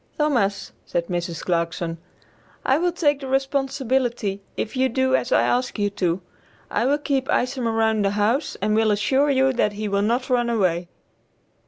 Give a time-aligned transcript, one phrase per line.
[0.17, 1.43] "Thomas," said Mrs.
[1.43, 1.99] Clarkson,
[2.65, 6.21] "I will take the responsibility if you do as I ask you to;
[6.71, 10.27] I will keep Isom around the house and will assure you that he will not
[10.31, 10.87] run away."